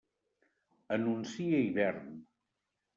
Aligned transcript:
Anuncia 0.97 1.63
hivern. 1.67 2.13